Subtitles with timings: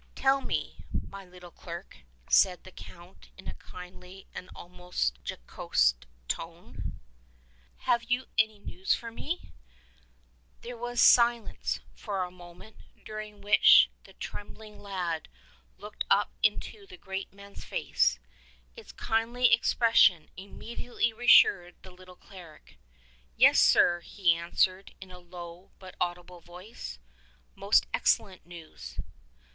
[0.15, 1.97] ''Tell me, my little clerk,"
[2.27, 5.93] said the Count in a kindly and almost jocose
[6.27, 6.99] tone,—
[7.87, 9.51] "have you any news for me?"
[10.63, 15.29] There was silence for a moment during which the trem bling lad
[15.77, 18.17] looked up into the great man's face.
[18.75, 22.79] Its kindly expression immediately reassured the little cleric.
[23.37, 26.97] "Yes, sire," he answered in a low, but audible voice;
[27.53, 28.97] "most excellent news."